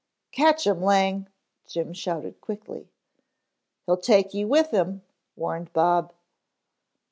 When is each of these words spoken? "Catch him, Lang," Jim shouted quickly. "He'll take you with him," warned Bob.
"Catch 0.31 0.65
him, 0.65 0.81
Lang," 0.81 1.27
Jim 1.67 1.93
shouted 1.93 2.41
quickly. 2.41 2.89
"He'll 3.85 3.97
take 3.97 4.33
you 4.33 4.47
with 4.47 4.71
him," 4.71 5.03
warned 5.35 5.71
Bob. 5.73 6.11